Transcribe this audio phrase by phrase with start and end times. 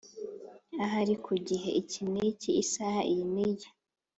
[0.83, 3.67] ahari ku gihe iki niki isaha iyiniyi